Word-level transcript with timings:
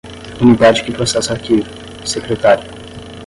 Unidade 0.43 0.83
que 0.83 0.91
processa 0.97 1.31
arquivo: 1.33 1.63
secretária. 2.03 2.65